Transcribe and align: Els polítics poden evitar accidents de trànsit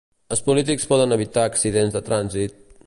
Els 0.35 0.41
polítics 0.47 0.89
poden 0.93 1.13
evitar 1.19 1.45
accidents 1.51 1.99
de 1.99 2.05
trànsit 2.11 2.61